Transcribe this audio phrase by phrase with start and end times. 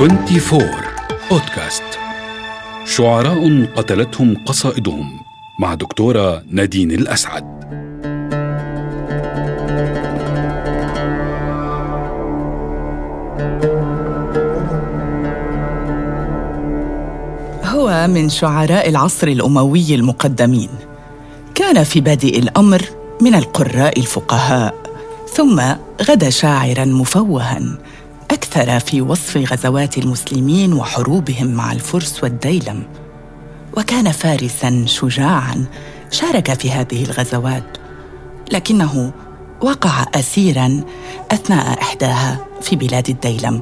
[0.00, 0.64] 24
[1.30, 1.82] بودكاست
[2.84, 5.20] شعراء قتلتهم قصائدهم
[5.58, 7.44] مع دكتورة نادين الأسعد.
[17.64, 20.70] هو من شعراء العصر الأموي المقدمين.
[21.54, 22.82] كان في بادئ الأمر
[23.20, 24.74] من القراء الفقهاء
[25.32, 25.62] ثم
[26.02, 27.60] غدا شاعراً مفوها.
[28.30, 32.82] أكثر في وصف غزوات المسلمين وحروبهم مع الفرس والديلم.
[33.76, 35.64] وكان فارسا شجاعا
[36.10, 37.76] شارك في هذه الغزوات
[38.52, 39.12] لكنه
[39.60, 40.80] وقع اسيرا
[41.30, 43.60] أثناء إحداها في بلاد الديلم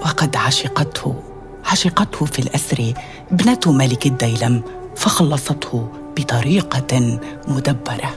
[0.00, 1.22] وقد عشقته
[1.64, 2.92] عشقته في الأسر
[3.32, 4.62] ابنة ملك الديلم
[4.96, 7.18] فخلصته بطريقة
[7.48, 8.14] مدبرة.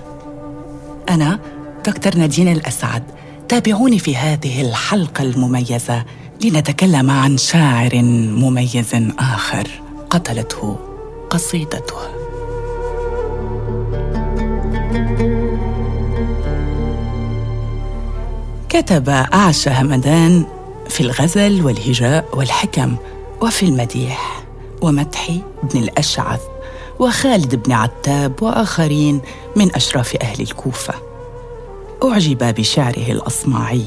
[1.09, 1.39] أنا
[1.85, 3.03] دكتور نادين الأسعد
[3.49, 6.05] تابعوني في هذه الحلقة المميزة
[6.43, 9.67] لنتكلم عن شاعر مميز آخر
[10.09, 10.77] قتلته
[11.29, 11.95] قصيدته
[18.69, 20.45] كتب أعشى همدان
[20.89, 22.95] في الغزل والهجاء والحكم
[23.41, 24.43] وفي المديح
[24.81, 25.31] ومدح
[25.63, 26.41] بن الأشعث
[26.99, 29.21] وخالد بن عتاب وآخرين
[29.55, 31.06] من أشراف أهل الكوفة.
[32.03, 33.85] أعجب بشعره الأصمعي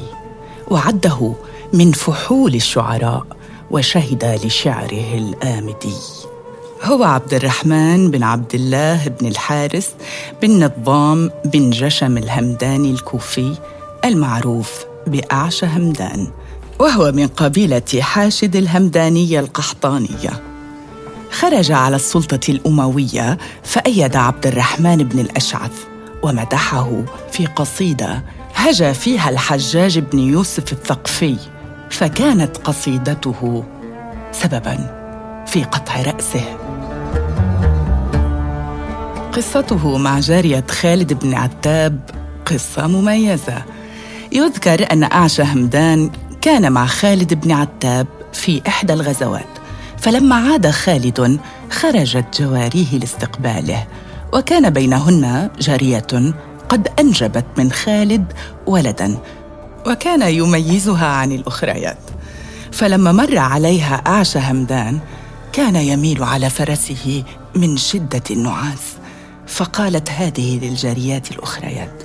[0.68, 1.34] وعده
[1.72, 3.26] من فحول الشعراء
[3.70, 5.96] وشهد لشعره الآمدي.
[6.82, 9.88] هو عبد الرحمن بن عبد الله بن الحارث
[10.42, 13.54] بن نظام بن جشم الهمداني الكوفي
[14.04, 16.26] المعروف بأعشى همدان
[16.78, 20.42] وهو من قبيلة حاشد الهمدانية القحطانية.
[21.30, 25.72] خرج على السلطة الأموية فأيد عبد الرحمن بن الأشعث
[26.22, 28.22] ومدحه في قصيدة
[28.54, 31.36] هجا فيها الحجاج بن يوسف الثقفي
[31.90, 33.64] فكانت قصيدته
[34.32, 35.00] سبباً
[35.46, 36.44] في قطع رأسه.
[39.32, 42.00] قصته مع جارية خالد بن عتاب
[42.46, 43.62] قصة مميزة.
[44.32, 46.10] يذكر أن أعشى همدان
[46.40, 49.48] كان مع خالد بن عتاب في إحدى الغزوات
[49.98, 53.86] فلما عاد خالد خرجت جواريه لاستقباله.
[54.32, 56.32] وكان بينهن جارية
[56.68, 58.32] قد أنجبت من خالد
[58.66, 59.18] ولدا
[59.86, 61.98] وكان يميزها عن الأخريات.
[62.72, 64.98] فلما مر عليها أعشى همدان
[65.52, 67.24] كان يميل على فرسه
[67.56, 69.00] من شدة النعاس.
[69.46, 72.02] فقالت هذه للجاريات الأخريات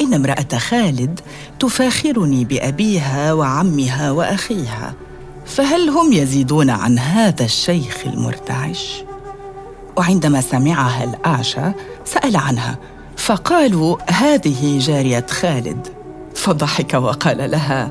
[0.00, 1.20] إن امرأة خالد
[1.60, 4.94] تفاخرني بأبيها وعمها وأخيها
[5.46, 9.04] فهل هم يزيدون عن هذا الشيخ المرتعش؟
[10.00, 11.72] وعندما سمعها الاعشى
[12.04, 12.78] سأل عنها
[13.16, 15.88] فقالوا هذه جارية خالد.
[16.34, 17.90] فضحك وقال لها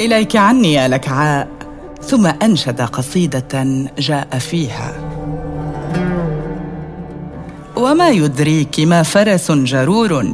[0.00, 1.48] إليك عني يا لكعاء.
[2.02, 3.64] ثم أنشد قصيدة
[3.98, 4.94] جاء فيها
[7.76, 10.26] وما يدريك ما فرس جرور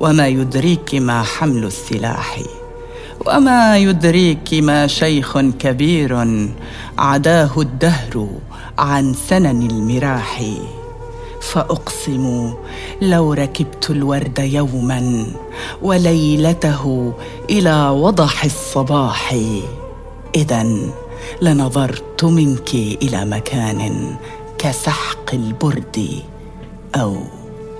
[0.00, 2.38] وما يدريك ما حمل السلاح.
[3.26, 6.26] وما يدريك ما شيخ كبير
[6.98, 8.28] عداه الدهر
[8.78, 10.42] عن سنن المراح.
[11.40, 12.54] فأقسم
[13.02, 15.26] لو ركبت الورد يوما
[15.82, 17.12] وليلته
[17.50, 19.34] إلى وضح الصباح.
[20.34, 20.66] اذا
[21.42, 24.10] لنظرت منك إلى مكان
[24.58, 26.08] كسحق البرد
[26.96, 27.16] أو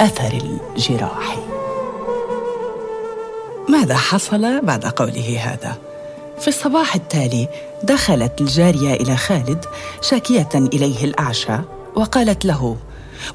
[0.01, 0.39] أثر
[0.77, 1.56] الجراح.
[3.69, 5.77] ماذا حصل بعد قوله هذا؟
[6.41, 7.49] في الصباح التالي
[7.83, 9.65] دخلت الجارية إلى خالد
[10.03, 11.59] شاكية إليه الأعشى
[11.95, 12.77] وقالت له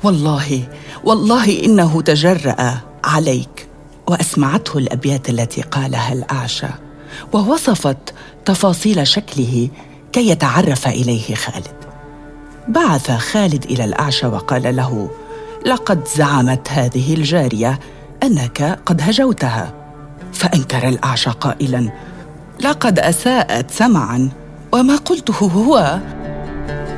[0.03, 0.63] والله
[1.03, 3.67] والله إنه تجرأ عليك.
[4.07, 6.67] وأسمعته الأبيات التي قالها الأعشى
[7.33, 8.13] ووصفت
[8.45, 9.69] تفاصيل شكله
[10.11, 11.75] كي يتعرف إليه خالد.
[12.67, 15.09] بعث خالد إلى الأعشى وقال له
[15.65, 17.79] لقد زعمت هذه الجارية
[18.23, 19.80] أنك قد هجوتها.
[20.33, 21.91] فأنكر الاعشى قائلا
[22.59, 24.29] لقد أساءت سمعا
[24.71, 25.99] وما قلته هو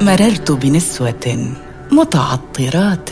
[0.02, 1.54] مررت بنسوة
[1.92, 3.10] متعطرات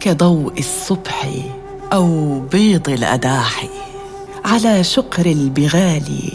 [0.00, 1.28] كضوء الصبح
[1.92, 3.68] أو بيض الاداحي
[4.44, 6.32] على شقر البغال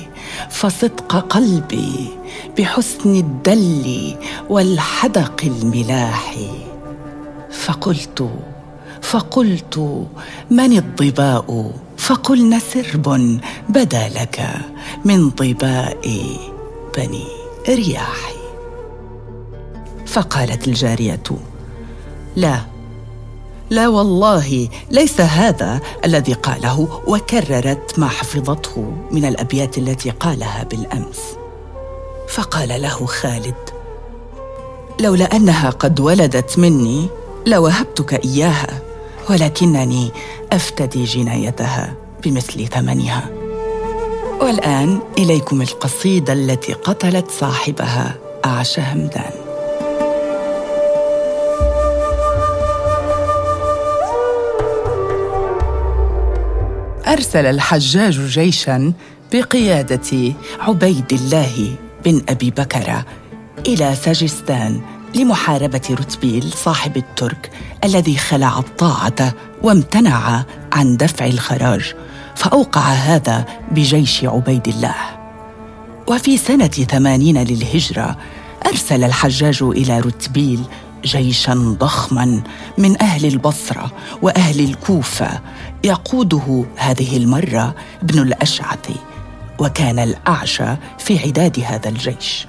[0.50, 2.10] فصدق قلبي
[2.58, 4.16] بحسن الدل
[4.50, 6.36] والحدق الملاح.
[7.52, 8.30] فقلت
[9.02, 10.06] فقلت
[10.52, 11.72] من الضباء؟
[12.06, 14.48] فقلن سرب بدا لك
[15.06, 16.38] من ضباء
[16.98, 17.28] بني
[17.70, 18.34] رياح.
[20.06, 21.24] فقالت الجارية
[22.36, 22.62] لا
[23.70, 31.20] لا والله ليس هذا الذي قاله وكررت ما حفظته من الأبيات التي قالها بالأمس.
[32.30, 33.70] فقال له خالد
[35.00, 37.08] لولا أنها قد ولدت مني
[37.46, 38.85] لوهبتك إياها.
[39.30, 40.12] ولكنني
[40.52, 41.94] أفتدي جنايتها
[42.24, 43.30] بمثل ثمنها.
[44.42, 49.32] والآن إليكم القصيدة التي قتلت صاحبها اعشى همدان.
[57.08, 58.94] أرسل الحجاج جيشا
[59.34, 61.76] بقيادة عبيد الله
[62.06, 63.04] بن أبي بكر
[63.68, 64.82] إلى سجستان
[65.16, 67.52] لمحاربة رتبيل صاحب الترك
[67.86, 70.44] الذي خلع الطاعة وامتنع
[70.74, 71.96] عن دفع الخراج
[72.36, 74.96] فأوقع هذا بجيش عبيد الله.
[76.08, 78.18] وفي سنة ثمانين للهجرة
[78.66, 80.60] أرسل الحجاج إلى رتبيل
[81.06, 82.44] جيشا ضخما
[82.78, 83.92] من أهل البصرة
[84.22, 85.40] وأهل الكوفة
[85.84, 88.90] يقوده هذه المرة ابن الأشعث
[89.60, 92.48] وكان الأعشى في عداد هذا الجيش.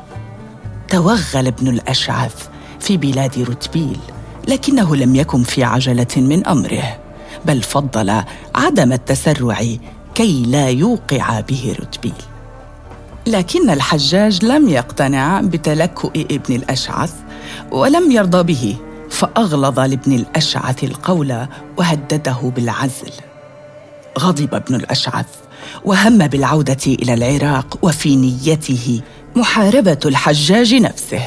[0.88, 2.48] توغل ابن الأشعث
[2.80, 3.98] في بلاد رتبيل
[4.46, 6.98] لكنه لم يكن في عجلة من أمره
[7.44, 8.22] بل فضل
[8.54, 9.58] عدم التسرع
[10.14, 12.22] كي لا يوقع به رتبيل
[13.26, 17.12] لكن الحجاج لم يقتنع بتلكؤ ابن الأشعث
[17.72, 18.76] ولم يرضى به
[19.10, 21.46] فأغلظ لابن الأشعث القول
[21.76, 23.12] وهدده بالعزل.
[24.18, 25.26] غضب ابن الأشعث
[25.84, 29.00] وهم بالعودة إلى العراق وفي نيته
[29.36, 31.22] محاربة الحجاج نفسه.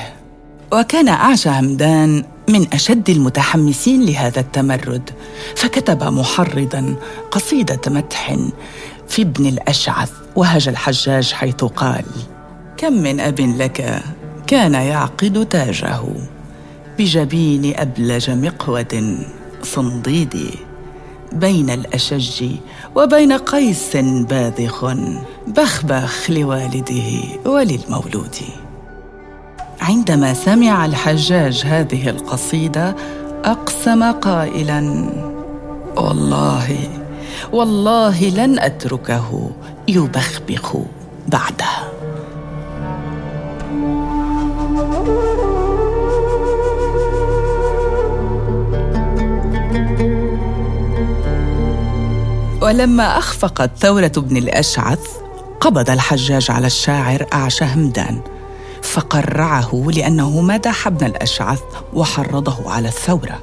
[0.73, 5.09] وكان أعشى همدان من أشد المتحمسين لهذا التمرد
[5.55, 6.95] فكتب محرضا
[7.31, 8.35] قصيدة مدح
[9.07, 12.05] في ابن الأشعث وهج الحجاج حيث قال
[12.77, 14.03] كم من أب لك
[14.47, 16.01] كان يعقد تاجه؟
[16.99, 19.17] بجبين أبلج مقود
[19.63, 20.49] صنديد
[21.31, 22.45] بين الأشج
[22.95, 24.95] وبين قيس باذخ
[25.47, 28.35] بخبخ لوالده وللمولود.
[29.81, 32.95] عندما سمع الحجاج هذه القصيدة
[33.45, 35.09] أقسم قائلا
[35.97, 36.77] والله
[37.51, 39.51] والله لن أتركه
[39.87, 40.77] يبخبخ
[41.27, 41.89] بعدها
[52.61, 54.99] ولما أخفقت ثورة ابن الأشعث
[55.61, 58.21] قبض الحجاج على الشاعر أعشى همدان.
[58.93, 61.61] فقرعه لأنه مدح ابن الأشعث
[61.93, 63.39] وحرضه على الثورة.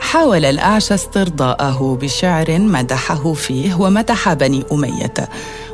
[0.00, 5.14] حاول الاعشى استرضاءه بشعر مدحه فيه ومدح بني أمية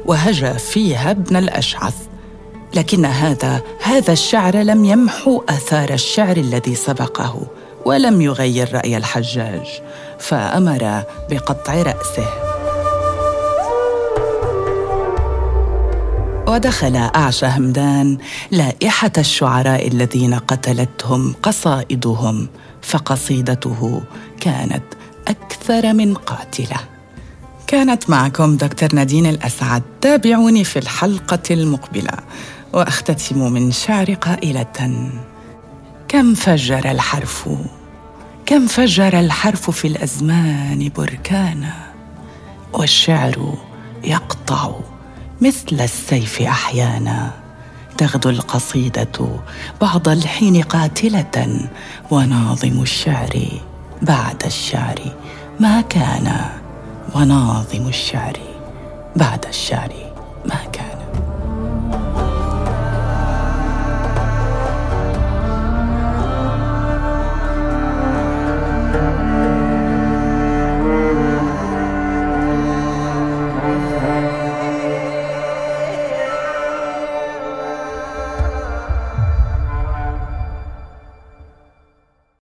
[0.07, 1.95] وهجى فيها ابن الأشعث.
[2.75, 7.47] لكن هذا هذا الشعر لم يمحو آثار الشعر الذي سبقه
[7.85, 9.67] ولم يغير رأي الحجاج
[10.19, 12.46] فأمر بقطع رأسه.
[16.47, 18.19] ودخل أعشى همدان
[18.51, 22.49] لائحة الشعراء الذين قتلتهم قصائدهم
[22.83, 24.03] فقصيدته
[24.41, 24.83] كانت
[25.29, 26.77] أكثر من قاتلة.
[27.67, 32.13] كانت معكم دكتور نادين الأسعد تابعوني في الحلقة المقبلة
[32.73, 35.11] وأختتم من شعر قائلة
[36.09, 37.49] كم فجر الحرف؟
[38.47, 41.75] كم فجر الحرف في الأزمان بركانا؟
[42.73, 43.55] والشعر
[44.05, 44.71] يقطع
[45.41, 47.31] مثل السيف أحيانا
[47.99, 49.39] تغدو القصيدة
[49.81, 51.69] بعض الحين قاتلة
[52.11, 53.49] وناظم الشعر
[54.03, 55.01] بعد الشعر
[55.61, 56.35] ما كان
[57.15, 58.39] وناظم الشعر
[59.17, 59.93] بعد الشعر